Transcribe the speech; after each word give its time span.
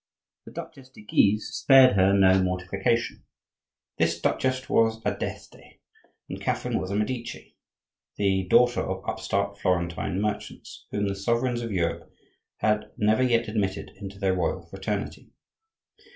The 0.47 0.51
Duchesse 0.51 0.89
de 0.89 1.03
Guise 1.05 1.45
spared 1.53 1.95
her 1.95 2.11
no 2.11 2.41
mortification. 2.41 3.23
This 3.99 4.19
duchesse 4.19 4.67
was 4.67 4.99
a 5.05 5.15
d'Este, 5.15 5.57
and 6.27 6.41
Catherine 6.41 6.79
was 6.79 6.89
a 6.89 6.95
Medici, 6.95 7.55
the 8.17 8.47
daughter 8.49 8.81
of 8.81 9.07
upstart 9.07 9.59
Florentine 9.59 10.19
merchants, 10.19 10.87
whom 10.89 11.07
the 11.07 11.13
sovereigns 11.13 11.61
of 11.61 11.71
Europe 11.71 12.11
had 12.57 12.89
never 12.97 13.21
yet 13.21 13.47
admitted 13.47 13.91
into 13.95 14.17
their 14.17 14.33
royal 14.33 14.65
fraternity. 14.65 15.33